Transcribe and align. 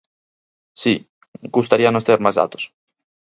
Si, 0.81 0.93
gustaríanos 1.55 2.05
ter 2.07 2.19
máis 2.23 2.37
datos. 2.41 2.63